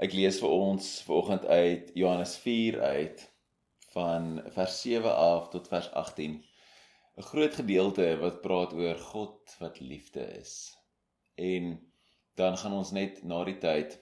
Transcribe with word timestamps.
Ek 0.00 0.14
lees 0.16 0.38
vir 0.40 0.48
ons 0.48 0.84
vanoggend 1.04 1.42
uit 1.44 1.90
Johannes 1.92 2.30
4 2.40 2.78
uit 2.80 3.24
van 3.92 4.28
vers 4.54 4.76
7 4.80 5.10
af 5.12 5.48
tot 5.52 5.66
vers 5.68 5.90
18. 6.02 6.38
'n 7.20 7.26
Groot 7.30 7.58
gedeelte 7.58 8.06
wat 8.22 8.38
praat 8.40 8.72
oor 8.72 8.96
God 9.10 9.56
wat 9.60 9.80
liefde 9.80 10.24
is. 10.38 10.54
En 11.34 11.66
dan 12.40 12.56
gaan 12.56 12.78
ons 12.78 12.94
net 12.96 13.20
na 13.32 13.42
die 13.44 13.58
tyd 13.60 13.98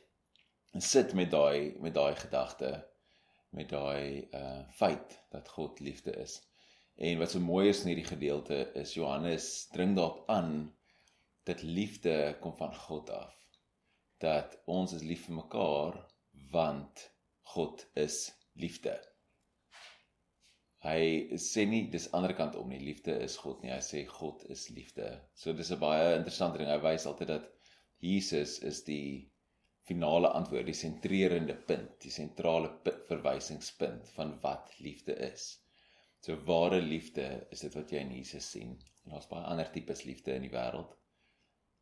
sit 0.91 1.17
met 1.19 1.33
daai 1.35 1.75
met 1.83 1.95
daai 1.99 2.15
gedagte 2.21 2.71
met 3.51 3.75
daai 3.75 4.29
uh 4.43 4.63
feit 4.83 5.19
dat 5.35 5.51
God 5.57 5.81
liefde 5.81 6.15
is. 6.27 6.39
En 6.95 7.19
wat 7.19 7.35
so 7.35 7.43
mooi 7.43 7.69
is 7.73 7.83
in 7.83 7.91
hierdie 7.91 8.13
gedeelte 8.13 8.61
is 8.85 8.95
Johannes 8.95 9.67
dring 9.75 9.99
daarop 9.99 10.31
aan 10.31 10.55
dat 11.43 11.63
liefde 11.63 12.37
kom 12.41 12.55
van 12.63 12.75
God 12.87 13.11
af 13.11 13.38
dat 14.23 14.57
ons 14.67 14.93
is 14.97 15.05
lief 15.07 15.27
vir 15.27 15.39
mekaar 15.43 15.99
want 16.53 17.05
God 17.55 17.85
is 17.95 18.27
liefde. 18.59 18.97
Hy 20.85 21.39
sê 21.43 21.65
nie 21.67 21.89
dis 21.91 22.07
ander 22.15 22.35
kant 22.39 22.57
om 22.59 22.69
nie, 22.71 22.79
liefde 22.83 23.17
is 23.25 23.37
God 23.43 23.63
nie. 23.63 23.73
Hy 23.73 23.81
sê 23.83 24.05
God 24.07 24.45
is 24.55 24.69
liefde. 24.75 25.09
So 25.35 25.53
dis 25.53 25.73
'n 25.75 25.81
baie 25.83 26.17
interessante 26.17 26.59
ding. 26.59 26.71
Hy 26.71 26.79
wys 26.85 27.07
altyd 27.11 27.29
dat 27.29 27.49
Jesus 28.01 28.59
is 28.63 28.85
die 28.85 29.31
finale 29.89 30.29
antwoord, 30.29 30.67
die 30.67 30.77
sentrerende 30.77 31.57
punt, 31.71 31.97
die 32.05 32.13
sentrale 32.15 32.71
verwysingspunt 33.09 34.09
van 34.15 34.37
wat 34.43 34.75
liefde 34.79 35.17
is. 35.33 35.49
So 36.21 36.37
ware 36.47 36.81
liefde 36.83 37.47
is 37.51 37.61
dit 37.61 37.75
wat 37.75 37.91
jy 37.91 38.05
in 38.05 38.15
Jesus 38.19 38.51
sien. 38.51 38.79
En 39.05 39.15
daar's 39.15 39.31
baie 39.31 39.45
ander 39.45 39.71
tipes 39.73 40.05
liefde 40.05 40.35
in 40.35 40.47
die 40.47 40.55
wêreld. 40.55 40.95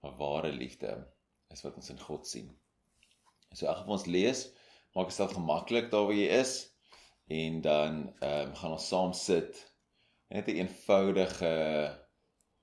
Maar 0.03 0.17
ware 0.21 0.53
liefde 0.53 0.93
is 1.55 1.63
wat 1.63 1.77
ons 1.77 1.91
in 1.91 2.01
God 2.01 2.27
sien. 2.27 2.51
So 3.53 3.67
elke 3.67 3.85
van 3.85 3.97
ons 3.99 4.07
lees, 4.07 4.47
maak 4.95 5.11
dit 5.11 5.17
self 5.17 5.37
gemaklik 5.37 5.91
daar 5.93 6.09
waar 6.09 6.19
jy 6.19 6.29
is 6.41 6.57
en 7.33 7.61
dan 7.61 8.03
ehm 8.21 8.49
um, 8.49 8.55
gaan 8.55 8.77
ons 8.77 8.89
saam 8.89 9.13
sit 9.13 9.63
net 10.29 10.47
'n 10.47 10.51
een 10.51 10.57
eenvoudige 10.57 11.55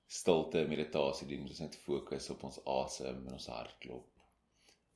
stilte 0.06 0.66
meditasie 0.68 1.28
doen. 1.28 1.46
Ons 1.48 1.60
net 1.60 1.76
fokus 1.76 2.30
op 2.30 2.44
ons 2.44 2.60
asem 2.64 3.26
en 3.26 3.32
ons 3.32 3.46
hartklop. 3.46 4.10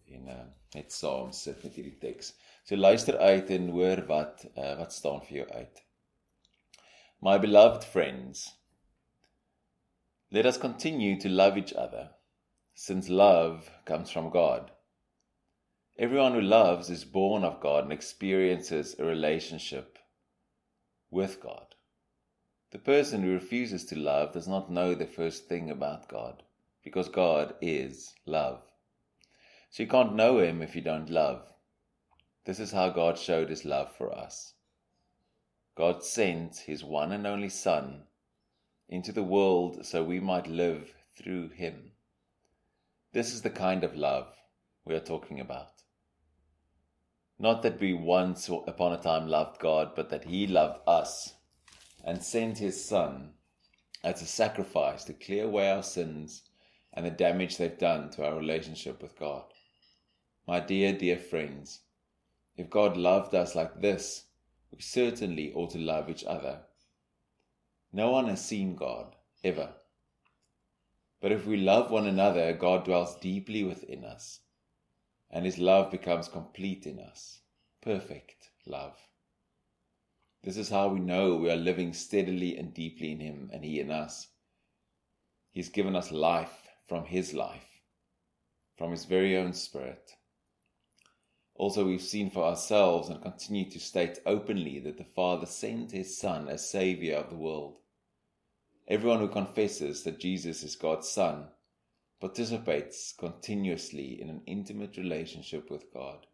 En 0.07 0.29
uh, 0.29 0.45
net 0.75 0.93
saam 0.93 1.33
sit 1.33 1.63
met 1.63 1.75
hierdie 1.75 1.99
teks. 1.99 2.33
So 2.65 2.77
luister 2.77 3.19
uit 3.19 3.51
en 3.51 3.69
hoor 3.69 4.05
wat 4.07 4.47
uh, 4.55 4.77
wat 4.79 4.93
staan 4.93 5.25
vir 5.27 5.37
jou 5.43 5.49
uit. 5.49 5.83
My 7.21 7.39
beloved 7.39 7.85
friends, 7.85 8.45
let 10.31 10.47
us 10.47 10.59
continue 10.59 11.17
to 11.21 11.29
love 11.29 11.59
each 11.59 11.75
other. 11.75 12.18
Since 12.81 13.09
love 13.09 13.69
comes 13.87 14.09
from 14.09 14.31
God. 14.31 14.71
Everyone 15.99 16.33
who 16.33 16.41
loves 16.41 16.91
is 16.91 17.05
born 17.05 17.43
of 17.43 17.59
God 17.59 17.83
and 17.83 17.93
experiences 17.93 18.95
a 19.01 19.05
relationship 19.05 19.99
with 21.11 21.41
God. 21.41 21.75
The 22.71 22.79
person 22.79 23.23
who 23.23 23.33
refuses 23.33 23.85
to 23.87 23.99
love 23.99 24.33
does 24.33 24.47
not 24.47 24.71
know 24.71 24.95
the 24.95 25.09
first 25.09 25.49
thing 25.49 25.71
about 25.71 26.09
God, 26.09 26.45
because 26.85 27.09
God 27.09 27.57
is 27.61 28.15
love. 28.27 28.63
So 29.71 29.83
you 29.83 29.89
can't 29.89 30.15
know 30.15 30.39
Him 30.39 30.63
if 30.63 30.77
you 30.77 30.81
don't 30.81 31.11
love. 31.11 31.53
This 32.45 32.61
is 32.61 32.71
how 32.71 32.91
God 32.91 33.19
showed 33.19 33.51
His 33.51 33.65
love 33.65 33.91
for 33.97 34.17
us. 34.17 34.55
God 35.77 36.05
sent 36.05 36.59
His 36.59 36.85
one 36.85 37.11
and 37.11 37.27
only 37.27 37.49
Son 37.49 38.05
into 38.89 39.11
the 39.11 39.25
world 39.25 39.85
so 39.85 40.05
we 40.05 40.21
might 40.21 40.47
live 40.47 40.95
through 41.17 41.49
Him. 41.49 41.91
This 43.13 43.33
is 43.33 43.41
the 43.41 43.51
kind 43.51 43.85
of 43.85 43.97
love 43.97 44.27
we 44.85 44.95
are 44.95 45.01
talking 45.01 45.41
about. 45.41 45.83
Not 47.39 47.63
that 47.63 47.81
we 47.81 47.95
once 47.95 48.49
upon 48.49 48.93
a 48.93 48.99
time 48.99 49.29
loved 49.29 49.61
God, 49.61 49.93
but 49.97 50.11
that 50.11 50.25
He 50.25 50.47
loved 50.47 50.81
us 50.87 51.35
and 52.05 52.23
sent 52.23 52.59
His 52.59 52.85
Son 52.85 53.31
as 54.05 54.21
a 54.21 54.27
sacrifice 54.27 55.05
to 55.05 55.15
clear 55.15 55.45
away 55.45 55.71
our 55.71 55.83
sins 55.83 56.43
and 56.93 57.07
the 57.07 57.11
damage 57.11 57.57
they've 57.57 57.79
done 57.79 58.11
to 58.11 58.27
our 58.27 58.37
relationship 58.37 59.01
with 59.01 59.19
God. 59.19 59.45
My 60.47 60.61
dear, 60.61 60.93
dear 60.93 61.17
friends, 61.17 61.81
if 62.57 62.69
God 62.69 62.97
loved 62.97 63.35
us 63.35 63.55
like 63.55 63.81
this, 63.81 64.25
we 64.71 64.83
certainly 64.83 65.53
ought 65.55 65.71
to 65.71 65.79
love 65.79 66.11
each 66.11 66.25
other. 66.25 66.61
No 67.91 68.11
one 68.11 68.29
has 68.29 68.45
seen 68.45 68.77
God, 68.77 69.17
ever. 69.43 69.71
But 71.21 71.33
if 71.33 71.47
we 71.47 71.57
love 71.57 71.91
one 71.91 72.07
another, 72.07 72.53
God 72.53 72.85
dwells 72.85 73.17
deeply 73.17 73.65
within 73.65 74.05
us, 74.05 74.41
and 75.31 75.45
His 75.45 75.59
love 75.59 75.91
becomes 75.91 76.29
complete 76.29 76.87
in 76.87 76.99
us 76.99 77.41
perfect 77.83 78.51
love. 78.67 78.99
This 80.43 80.57
is 80.57 80.69
how 80.69 80.89
we 80.89 81.01
know 81.01 81.37
we 81.37 81.51
are 81.51 81.57
living 81.57 81.93
steadily 81.93 82.57
and 82.57 82.75
deeply 82.75 83.13
in 83.13 83.21
Him 83.21 83.51
and 83.53 83.65
He 83.65 83.81
in 83.81 83.91
us. 83.91 84.29
He's 85.53 85.69
given 85.69 85.97
us 85.97 86.13
life 86.13 86.69
from 86.87 87.07
His 87.07 87.35
life, 87.35 87.81
from 88.77 88.91
His 88.91 89.05
very 89.05 89.37
own 89.37 89.53
Spirit. 89.53 90.13
Also, 91.55 91.87
we've 91.87 92.03
seen 92.03 92.31
for 92.31 92.45
ourselves 92.45 93.09
and 93.09 93.23
continue 93.23 93.69
to 93.71 93.81
state 93.81 94.19
openly 94.27 94.79
that 94.81 94.99
the 94.99 95.05
Father 95.05 95.47
sent 95.47 95.93
His 95.93 96.19
Son 96.19 96.49
as 96.49 96.69
Saviour 96.69 97.17
of 97.17 97.31
the 97.31 97.37
world. 97.37 97.79
Everyone 98.89 99.19
who 99.19 99.29
confesses 99.29 100.03
that 100.05 100.19
Jesus 100.19 100.63
is 100.63 100.75
God's 100.75 101.07
Son 101.07 101.49
participates 102.21 103.13
continuously 103.13 104.19
in 104.19 104.31
an 104.31 104.41
intimate 104.47 104.97
relationship 104.97 105.71
with 105.71 105.93
God. 105.93 106.27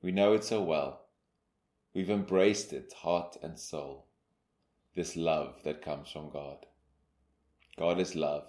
We 0.00 0.12
know 0.12 0.34
it 0.34 0.44
so 0.44 0.62
well. 0.62 1.00
We've 1.92 2.10
embraced 2.10 2.72
it, 2.72 2.92
heart 2.92 3.36
and 3.42 3.58
soul. 3.58 4.06
This 4.94 5.16
love 5.16 5.64
that 5.64 5.82
comes 5.82 6.10
from 6.10 6.30
God. 6.30 6.64
God 7.76 7.98
is 7.98 8.14
love. 8.14 8.46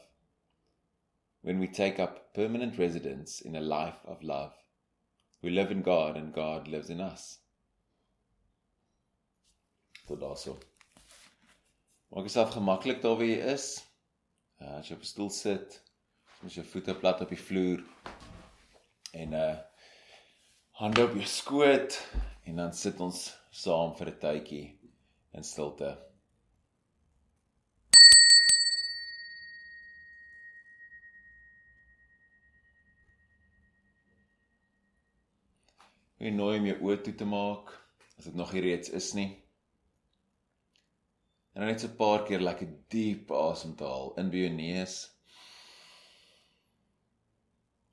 When 1.41 1.57
we 1.57 1.67
take 1.67 1.99
up 1.99 2.31
permanent 2.35 2.77
residence 2.77 3.41
in 3.41 3.55
a 3.55 3.61
life 3.61 3.97
of 4.05 4.21
love, 4.21 4.53
we 5.41 5.49
live 5.49 5.71
in 5.71 5.81
God 5.81 6.15
and 6.15 6.31
God 6.31 6.67
lives 6.67 6.91
in 6.91 7.01
us. 7.01 7.39
Tot 10.07 10.19
daarso. 10.19 10.59
Maak 12.09 12.27
jouself 12.27 12.53
gemaklik 12.53 13.01
daar 13.01 13.17
waar 13.17 13.25
jy 13.25 13.41
is. 13.53 13.67
Uh, 14.61 14.77
as 14.77 14.87
jy 14.87 14.95
op 14.95 15.01
'n 15.01 15.11
stoel 15.13 15.29
sit, 15.29 15.81
met 16.41 16.53
jou 16.53 16.65
voete 16.65 16.95
plat 16.95 17.21
op 17.21 17.29
die 17.29 17.39
vloer 17.39 17.83
en 19.11 19.33
uh 19.33 19.55
hande 20.75 21.03
op 21.03 21.13
jou 21.15 21.25
skoot 21.25 21.95
en 22.43 22.55
dan 22.55 22.73
sit 22.73 22.99
ons 22.99 23.19
saam 23.49 23.95
vir 23.95 24.09
'n 24.11 24.19
tydjie 24.19 24.65
in 25.33 25.43
stilte. 25.43 25.95
Ek 36.19 36.33
nooi 36.33 36.59
my 36.59 36.75
oë 36.81 37.01
toe 37.03 37.15
te 37.15 37.25
maak 37.25 37.71
as 38.17 38.25
dit 38.25 38.35
nog 38.35 38.53
nie 38.53 38.61
reeds 38.61 38.89
is 38.89 39.13
nie. 39.13 39.44
En 41.55 41.63
net 41.63 41.79
so 41.79 41.87
'n 41.87 41.95
paar 41.95 42.23
keer 42.27 42.41
lekker 42.43 42.67
diep 42.91 43.29
asem 43.31 43.75
te 43.79 43.85
haal 43.87 44.09
in 44.19 44.29
by 44.31 44.39
jou 44.43 44.53
neus 44.53 44.95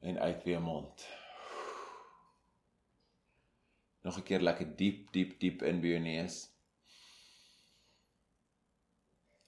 en 0.08 0.16
uit 0.18 0.40
by 0.44 0.50
jou 0.50 0.62
mond. 0.62 1.04
Nog 4.02 4.18
'n 4.18 4.26
keer 4.30 4.42
lekker 4.42 4.76
diep, 4.80 5.12
diep, 5.14 5.36
diep 5.40 5.62
in 5.62 5.80
by 5.80 5.92
jou 5.92 6.00
neus. 6.02 6.38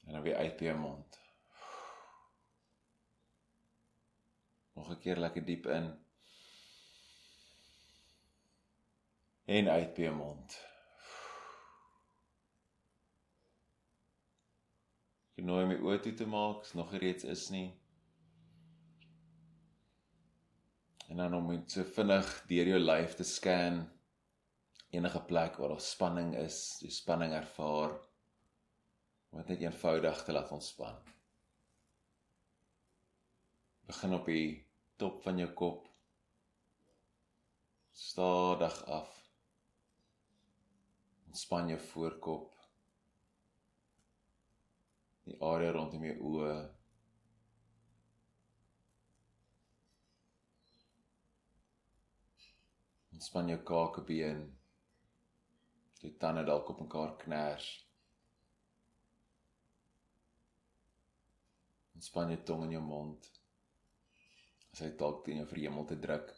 En 0.07 0.13
dan 0.13 0.23
weer 0.23 0.37
uit 0.37 0.57
by 0.57 0.65
jou 0.65 0.79
mond. 0.79 1.19
Nog 4.75 4.91
'n 4.91 5.01
keer 5.07 5.19
lekker 5.25 5.45
diep 5.45 5.67
in. 5.67 5.91
En 9.45 9.69
uit 9.69 9.95
by 9.95 10.03
jou 10.03 10.15
mond. 10.15 10.73
Genooi 15.34 15.65
om 15.65 15.72
my 15.72 15.78
oë 15.83 15.98
toe 16.03 16.13
te 16.19 16.27
maak, 16.31 16.63
as 16.63 16.77
nog 16.78 16.92
reeds 16.95 17.27
is 17.27 17.48
nie. 17.51 17.66
En 21.10 21.21
dan 21.21 21.34
om 21.36 21.51
net 21.51 21.75
so 21.75 21.84
vinnig 21.97 22.31
deur 22.51 22.71
jou 22.75 22.81
lyf 22.81 23.16
te 23.19 23.27
scan 23.28 23.83
enige 24.95 25.21
plek 25.27 25.59
waar 25.59 25.75
daar 25.75 25.83
spanning 25.83 26.34
is, 26.39 26.59
jy 26.83 26.91
spanning 26.95 27.34
ervaar 27.34 27.97
om 29.33 29.41
dit 29.41 29.51
net 29.51 29.65
eenvoudig 29.66 30.22
te 30.22 30.36
laat 30.36 30.53
ontspan. 30.54 31.01
Begin 33.91 34.15
op 34.15 34.31
die 34.31 34.47
top 35.03 35.19
van 35.27 35.42
jou 35.42 35.51
kop. 35.59 35.91
Stadig 37.91 38.78
af. 38.86 39.10
Ontspan 41.27 41.75
jou 41.75 41.81
voorkop 41.91 42.53
die 45.24 45.36
area 45.41 45.72
rondom 45.72 46.04
jou 46.04 46.16
oë. 46.30 46.56
Ontspan 53.15 53.48
jou 53.48 53.60
kakebeen. 53.71 54.44
Jou 56.03 56.12
tande 56.21 56.44
dalk 56.44 56.68
op 56.74 56.82
mekaar 56.84 57.15
kners. 57.22 57.68
Ontspan 61.97 62.34
jou 62.34 62.42
tong 62.44 62.66
in 62.66 62.76
jou 62.76 62.84
mond. 62.84 63.30
As 64.74 64.82
hy 64.84 64.91
dalk 64.98 65.22
teen 65.24 65.41
jou 65.41 65.48
verhemel 65.48 65.86
te 65.88 65.97
druk. 66.06 66.34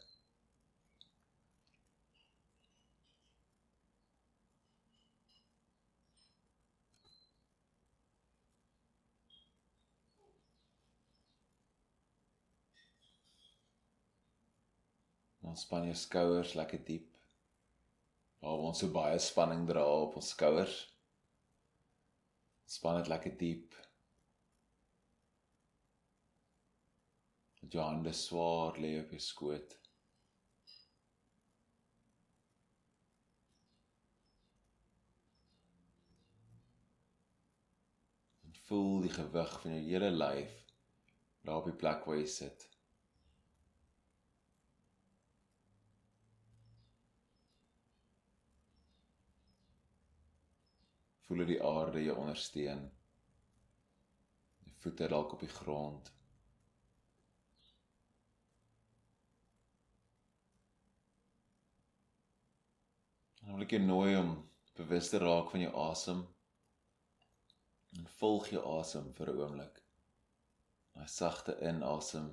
Ontspan 15.57 15.87
jou 15.89 15.95
skouers 15.97 16.51
lekker 16.53 16.83
diep. 16.85 17.15
Waar 18.45 18.59
ons 18.67 18.77
so 18.83 18.93
baie 18.93 19.17
spanning 19.17 19.63
dra 19.65 19.81
op 20.03 20.19
ons 20.19 20.27
skouers. 20.35 20.75
Span 22.69 22.99
dit 22.99 23.09
lekker 23.09 23.33
diep. 23.39 23.73
Jou 27.65 27.81
hande 27.81 28.13
swaar 28.13 28.77
lê 28.77 28.93
op 29.01 29.17
jou 29.17 29.23
skoot. 29.31 29.75
En 38.45 38.61
voel 38.69 39.07
die 39.09 39.15
gewig 39.17 39.59
van 39.65 39.79
jou 39.79 39.85
hele 39.89 40.15
lyf 40.21 40.57
daar 41.41 41.63
op 41.63 41.73
die 41.73 41.79
plek 41.81 42.05
waar 42.05 42.21
jy 42.21 42.33
sit. 42.37 42.69
Voel 51.27 51.43
hoe 51.43 51.47
die 51.49 51.63
aarde 51.63 52.01
jou 52.03 52.13
ondersteun. 52.21 52.85
Die 54.63 54.75
voete 54.79 55.07
dalk 55.11 55.33
op 55.35 55.41
die 55.43 55.51
grond. 55.51 56.11
En 63.41 63.51
wil 63.51 63.65
ek 63.65 63.75
jou 63.75 63.81
nooi 63.83 64.13
om 64.15 64.31
bewus 64.79 65.09
te 65.11 65.19
raak 65.19 65.51
van 65.51 65.65
jou 65.65 65.73
asem. 65.83 66.21
En 67.97 68.07
volg 68.21 68.47
jou 68.53 68.63
asem 68.77 69.09
vir 69.17 69.33
'n 69.33 69.41
oomblik. 69.43 69.81
'n 70.95 71.07
Sagte 71.07 71.57
inasem. 71.71 72.29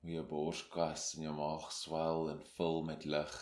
Hoe 0.00 0.10
jou 0.16 0.26
borskas 0.26 1.14
en 1.14 1.28
jou 1.28 1.36
maag 1.38 1.70
swel 1.72 2.30
en 2.34 2.42
vul 2.56 2.82
met 2.90 3.04
lug 3.04 3.38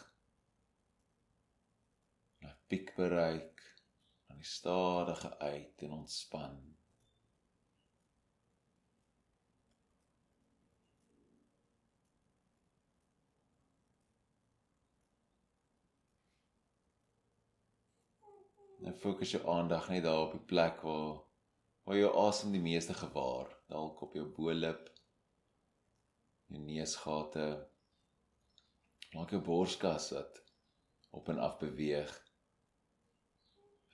piek 2.66 2.94
bereik, 2.94 3.62
dan 4.26 4.36
die 4.36 4.46
stadige 4.46 5.38
uit 5.38 5.82
en 5.82 5.92
ontspan. 5.92 6.56
Nou 18.86 18.92
fokus 18.94 19.30
jou 19.30 19.46
aandag 19.50 19.88
net 19.88 20.04
daar 20.04 20.26
op 20.26 20.34
die 20.36 20.44
plek 20.52 20.82
waar 20.86 21.22
waar 21.86 21.96
jou 21.96 22.10
asem 22.18 22.50
die 22.50 22.62
meeste 22.62 22.94
gewaar, 22.98 23.50
dalk 23.70 24.00
op 24.02 24.14
jou 24.18 24.24
bo-lip, 24.34 24.88
jou 26.50 26.58
neusgate, 26.58 27.46
maak 29.14 29.30
jou 29.30 29.40
borskas 29.48 30.10
wat 30.16 30.40
op 31.14 31.30
en 31.30 31.38
af 31.38 31.60
beweeg 31.62 32.25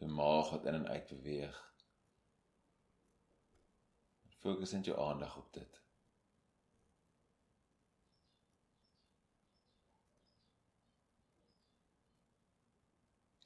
jou 0.03 0.11
maag 0.11 0.51
wat 0.51 0.65
in 0.67 0.75
en 0.75 0.89
uit 0.89 1.07
beweeg. 1.07 1.59
Fokus 4.43 4.73
net 4.75 4.85
jou 4.85 4.99
aandag 4.99 5.37
op 5.39 5.53
dit. 5.55 5.81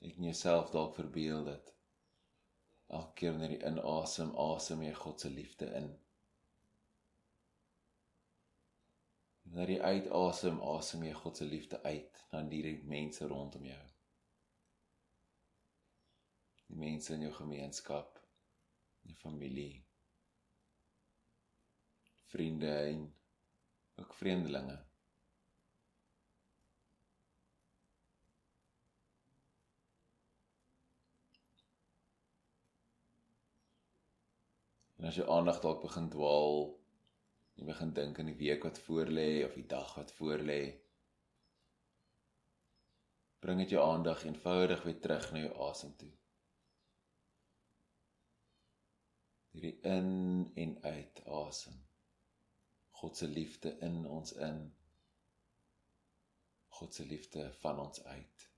Ek 0.07 0.17
net 0.17 0.31
jouself 0.31 0.71
dalk 0.73 0.95
verbeel 0.97 1.45
dit. 1.45 1.73
Elke 2.87 3.13
keer 3.19 3.35
wanneer 3.35 3.57
jy 3.57 3.61
inasem, 3.73 4.31
asem 4.41 4.85
jy 4.87 4.95
God 4.95 5.21
se 5.21 5.31
liefde 5.33 5.69
in. 5.81 5.91
Wanneer 9.51 9.75
jy 9.75 9.81
uitasem, 9.83 10.63
asem 10.63 11.05
jy 11.05 11.13
God 11.21 11.43
se 11.43 11.51
liefde 11.51 11.83
uit 11.83 12.25
na 12.33 12.43
die 12.49 12.79
mense 12.87 13.29
rondom 13.29 13.67
jou 13.69 13.83
die 16.67 16.79
mense 16.79 17.15
in 17.15 17.27
jou 17.27 17.33
gemeenskap, 17.37 18.19
jou 19.07 19.17
familie, 19.21 19.85
vriende 22.33 22.73
en 22.91 23.07
ook 24.03 24.15
vreemdelinge. 24.15 24.77
En 34.97 35.09
as 35.13 35.17
jy 35.21 35.27
aandag 35.31 35.61
dalk 35.63 35.85
begin 35.85 36.09
dwaal, 36.11 36.67
jy 37.57 37.65
begin 37.69 37.93
dink 37.97 38.19
aan 38.19 38.33
die 38.33 38.41
week 38.41 38.65
wat 38.67 38.81
voorlê 38.89 39.31
of 39.47 39.55
die 39.55 39.69
dag 39.71 39.95
wat 39.97 40.13
voorlê, 40.19 40.61
bring 43.45 43.61
dit 43.63 43.77
jou 43.77 43.83
aandag 43.85 44.25
eenvoudig 44.27 44.83
weer 44.83 45.01
terug 45.01 45.33
na 45.33 45.45
jou 45.45 45.53
asem 45.69 45.93
toe. 46.01 46.13
Hierdie 49.57 49.81
in 49.81 50.51
en 50.55 50.83
uit 50.83 51.23
asem. 51.25 51.77
God 53.01 53.17
se 53.17 53.29
liefde 53.29 53.79
in 53.81 54.05
ons 54.07 54.33
in. 54.33 54.61
God 56.69 56.95
se 56.95 57.07
liefde 57.07 57.53
van 57.61 57.79
ons 57.81 58.05
uit. 58.05 58.51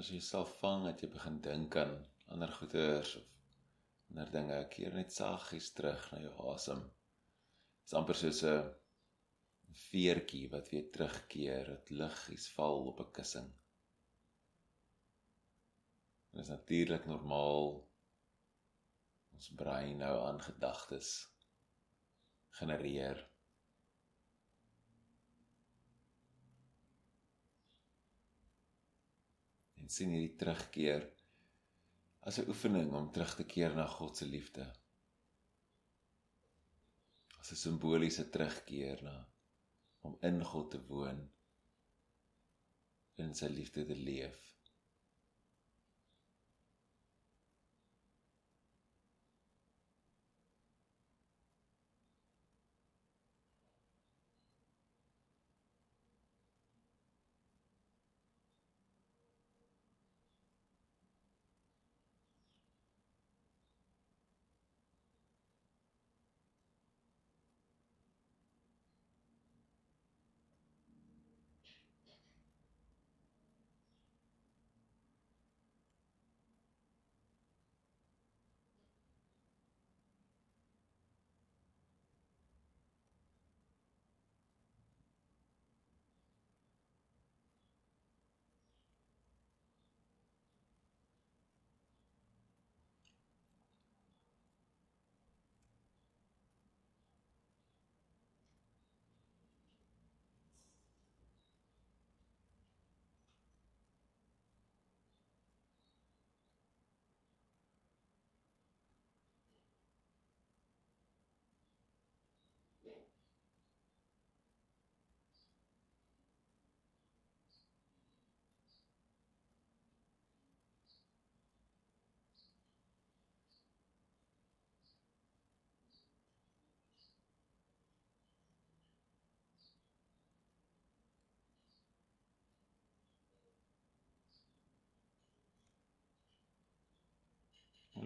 As 0.00 0.10
jy 0.12 0.20
self 0.20 0.52
vang 0.60 0.84
dat 0.84 1.02
jy 1.02 1.08
begin 1.12 1.38
dink 1.44 1.76
aan 1.80 1.94
ander 2.34 2.52
goeters 2.58 3.14
of 3.20 3.28
ander 4.10 4.30
dinge, 4.32 4.58
keer 4.72 4.94
net 4.94 5.12
saggies 5.12 5.70
terug 5.76 6.02
na 6.12 6.20
jou 6.22 6.34
asem. 6.52 6.82
Dit 6.82 7.92
is 7.92 7.96
amper 8.00 8.18
soos 8.20 8.42
'n 8.50 8.74
veertjie 9.86 10.44
wat 10.52 10.68
weer 10.72 10.90
terugkeer, 10.96 11.70
dit 11.72 11.90
liggies 12.00 12.48
val 12.56 12.86
op 12.92 13.00
'n 13.04 13.12
kussing. 13.18 13.48
Dit 16.32 16.42
is 16.42 16.52
natuurlik 16.52 17.06
normaal 17.06 17.72
ons 19.36 19.48
brein 19.62 19.98
nou 19.98 20.14
aan 20.28 20.40
gedagtes 20.40 21.10
genereer 22.58 23.24
en 29.86 29.92
sien 29.94 30.10
hierdie 30.10 30.34
terugkeer 30.34 31.04
as 32.26 32.40
'n 32.40 32.48
oefening 32.50 32.88
om 32.98 33.04
terug 33.14 33.34
te 33.38 33.44
keer 33.52 33.74
na 33.74 33.84
God 33.86 34.16
se 34.18 34.26
liefde. 34.26 34.64
As 37.40 37.52
'n 37.52 37.60
simboliese 37.60 38.24
terugkeer 38.34 39.02
na 39.06 39.16
om 40.02 40.16
in 40.28 40.42
God 40.44 40.70
te 40.70 40.80
woon 40.88 41.20
in 43.22 43.34
sy 43.34 43.46
liefde 43.46 43.86
te 43.86 43.94
leef. 44.08 44.55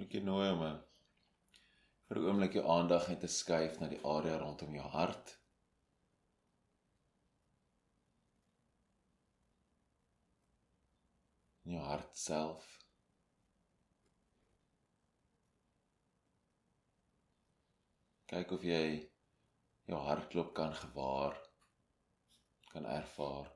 Ek 0.01 0.15
jou 0.17 0.21
nooi 0.25 0.47
om 0.51 0.61
vir 2.09 2.19
'n 2.19 2.27
oomblik 2.29 2.55
jou 2.57 2.63
aandag 2.75 3.09
net 3.09 3.21
te 3.25 3.29
skuif 3.33 3.75
na 3.81 3.89
die 3.91 4.01
area 4.13 4.39
rondom 4.41 4.79
jou 4.79 4.87
hart. 4.95 5.33
In 11.67 11.77
jou 11.77 11.85
hart 11.91 12.17
self. 12.25 12.73
Kyk 18.33 18.59
of 18.59 18.69
jy 18.73 18.83
jou 19.93 20.03
hartklop 20.09 20.55
kan 20.55 20.77
gewaar 20.83 21.41
kan 22.73 22.87
ervaar. 22.99 23.49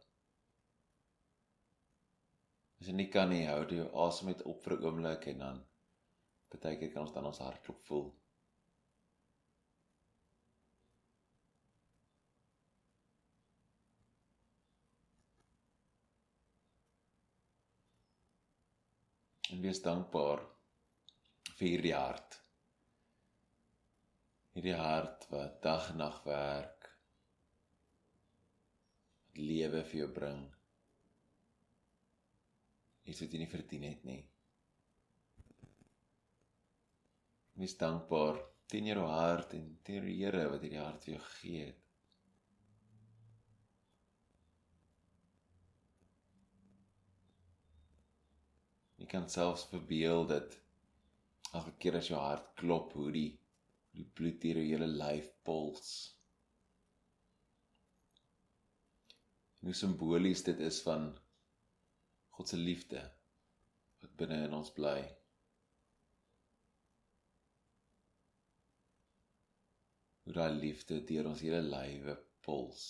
As 2.80 2.88
jy 2.90 2.94
nie 3.00 3.12
kan 3.14 3.30
nie, 3.30 3.46
hou 3.46 3.62
jy 3.62 3.78
jou 3.84 3.92
asem 4.06 4.28
net 4.28 4.42
op 4.52 4.66
vir 4.66 4.76
'n 4.76 4.84
oomblik 4.90 5.32
en 5.32 5.38
dan 5.48 5.68
Partykeer 6.54 6.92
kan 6.92 7.02
ons 7.02 7.14
dan 7.14 7.26
ons 7.26 7.40
hartklop 7.42 7.80
voel. 7.88 8.12
En 19.50 19.60
wees 19.62 19.82
dankbaar 19.82 20.42
vir 21.58 21.68
hierdie 21.68 21.94
hart. 21.94 22.38
Hierdie 24.54 24.78
hart 24.78 25.26
wat 25.34 25.58
dag 25.66 25.90
en 25.90 26.00
nag 26.02 26.22
werk. 26.26 26.90
Wat 29.26 29.42
lewe 29.42 29.82
vir 29.90 30.00
jou 30.04 30.12
bring. 30.20 30.44
Iets 33.04 33.20
wat 33.24 33.34
jy 33.34 33.42
nie 33.42 33.50
verdien 33.50 33.90
het 33.90 34.06
nie. 34.06 34.22
Wees 37.60 37.76
dankbaar 37.78 38.40
teenoor 38.70 39.00
jou 39.02 39.08
hart 39.10 39.54
en 39.54 39.66
teenoor 39.86 40.08
die 40.10 40.18
Here 40.18 40.44
wat 40.50 40.64
hierdie 40.64 40.82
hart 40.82 41.06
vir 41.06 41.14
jou 41.14 41.22
gegee 41.28 41.66
het. 41.68 41.80
Jy 48.98 49.06
kan 49.10 49.28
selfs 49.28 49.66
verbeel 49.70 50.26
dat 50.30 50.58
elke 51.54 51.74
keer 51.78 52.00
as 52.00 52.10
jou 52.10 52.18
hart 52.18 52.54
klop, 52.58 52.94
hoe 52.98 53.10
die 53.14 53.30
die 53.94 54.06
bloed 54.18 54.40
deur 54.42 54.58
jou 54.58 54.66
hele 54.72 54.88
lyf 54.90 55.28
puls. 55.46 55.90
Hoe 59.62 59.74
simbolies 59.76 60.42
dit 60.48 60.58
is 60.66 60.80
van 60.82 61.12
God 62.34 62.50
se 62.50 62.58
liefde 62.58 63.04
wat 64.02 64.16
binne 64.18 64.40
in 64.48 64.56
ons 64.56 64.72
bly. 64.74 64.98
Hoe 70.34 70.42
daai 70.42 70.60
liefde 70.60 70.96
deur 71.06 71.26
ons 71.30 71.42
hele 71.46 71.60
lywe 71.62 72.14
puls. 72.42 72.84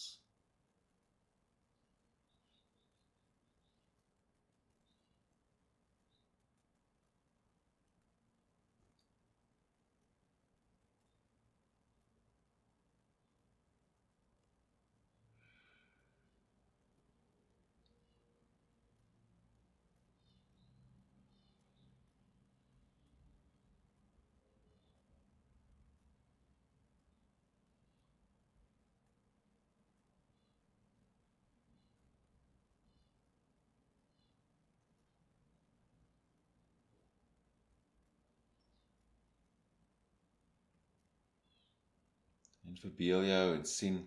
En 42.74 42.80
verbeel 42.82 43.22
jou 43.28 43.54
en 43.54 43.64
sien 43.70 44.00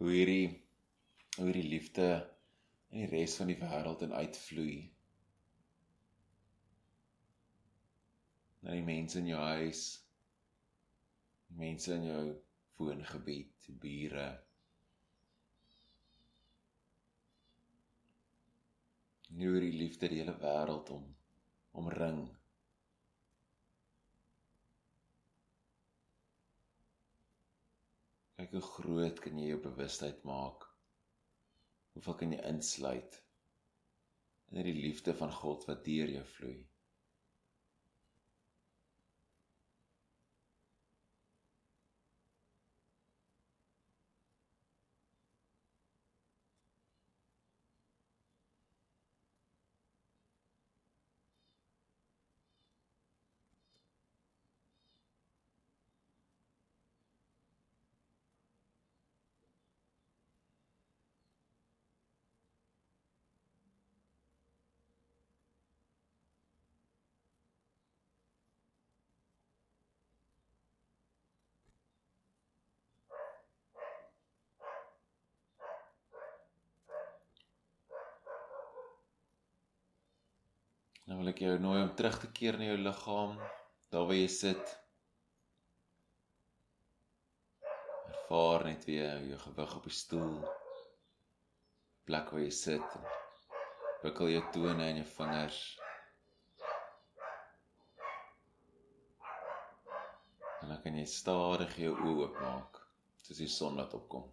hoe 0.00 0.08
hierdie 0.08 0.46
hoe 1.36 1.44
hierdie 1.44 1.68
liefde 1.68 2.06
in 2.88 3.02
die 3.02 3.08
res 3.10 3.34
van 3.36 3.50
die 3.50 3.58
wêreld 3.60 4.00
en 4.06 4.14
uitvloei. 4.16 4.78
Na 8.64 8.74
die 8.74 8.86
mense 8.86 9.20
in 9.20 9.28
jou 9.28 9.42
huis, 9.60 9.82
mense 11.60 11.92
in 11.94 12.08
jou 12.08 12.24
woongebied, 12.80 13.68
bure. 13.84 14.26
Nu 19.36 19.52
hierdie 19.52 19.76
liefde 19.76 20.08
die 20.08 20.22
hele 20.22 20.38
wêreld 20.40 20.90
om 20.96 21.04
omring. 21.76 22.24
Kyk 28.48 28.62
hoe 28.62 28.68
groot 28.80 29.18
kan 29.20 29.36
jy 29.36 29.50
jou 29.50 29.58
bewustheid 29.60 30.22
maak. 30.24 30.62
Hoeveel 31.92 32.14
kan 32.16 32.30
jy 32.32 32.38
insluit 32.48 33.18
in 34.56 34.64
die 34.64 34.72
liefde 34.72 35.12
van 35.18 35.34
God 35.36 35.66
wat 35.68 35.82
deur 35.84 36.08
jou 36.08 36.22
vloei? 36.30 36.62
Nou 81.08 81.16
wil 81.22 81.30
ek 81.30 81.38
jou 81.40 81.54
nooi 81.56 81.78
om 81.80 81.92
terug 81.96 82.18
te 82.20 82.28
keer 82.36 82.58
na 82.60 82.66
jou 82.66 82.80
liggaam, 82.82 83.30
daar 83.88 84.02
waar 84.10 84.18
jy 84.18 84.26
sit. 84.28 84.72
Ervaar 88.10 88.66
net 88.66 88.84
weer 88.84 89.24
jou 89.30 89.38
gewig 89.46 89.72
op 89.78 89.88
die 89.88 89.94
stoel. 89.96 90.34
Plek 92.04 92.28
waar 92.34 92.44
jy 92.44 92.52
sit. 92.52 92.98
Wikkel 94.02 94.34
jou 94.34 94.42
tone 94.52 94.84
en 94.84 95.00
jou 95.00 95.06
vingers. 95.14 95.62
En 100.60 100.74
dan 100.74 100.82
kan 100.84 101.00
jy 101.00 101.08
stadig 101.08 101.72
jou 101.86 101.94
oë 101.96 102.18
oopmaak 102.26 102.82
soos 103.24 103.40
die 103.40 103.48
son 103.48 103.80
wat 103.80 103.96
opkom. 103.96 104.28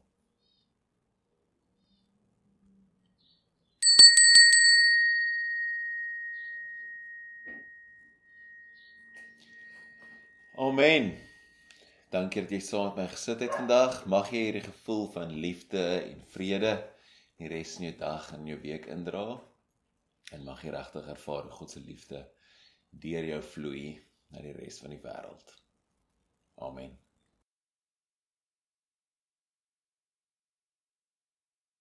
Amen. 10.57 11.09
Dankie 12.13 12.45
dat 12.45 12.51
jy 12.55 12.61
saam 12.63 12.85
met 12.93 13.01
my 13.01 13.05
gesit 13.11 13.41
het 13.43 13.57
vandag. 13.57 13.97
Mag 14.07 14.29
jy 14.31 14.45
hierdie 14.45 14.63
gevoel 14.63 15.03
van 15.11 15.33
liefde 15.43 15.81
en 15.97 16.21
vrede 16.31 16.71
die 17.35 17.49
res 17.51 17.73
van 17.75 17.89
jou 17.89 17.95
dag 17.99 18.29
en 18.37 18.47
jou 18.47 18.55
week 18.63 18.87
indra. 18.93 19.25
En 20.31 20.47
mag 20.47 20.63
jy 20.63 20.71
regtig 20.71 21.09
ervaar 21.11 21.51
God 21.57 21.75
se 21.75 21.83
liefde 21.83 22.23
deur 23.03 23.27
jou 23.33 23.41
vloei 23.51 23.89
na 24.31 24.45
die 24.47 24.55
res 24.55 24.79
van 24.79 24.95
die 24.95 25.01
wêreld. 25.03 25.57
Amen. 26.63 26.95